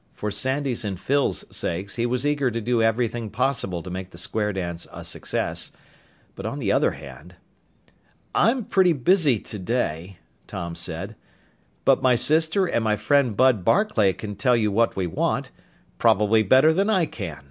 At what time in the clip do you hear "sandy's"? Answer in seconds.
0.31-0.83